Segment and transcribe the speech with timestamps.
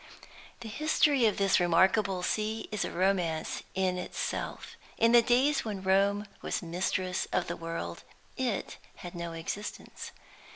[0.61, 4.75] The history of this remarkable sea is a romance in itself.
[4.97, 8.01] In the days when Rome was mistress of the world,
[8.35, 10.09] it had no existence.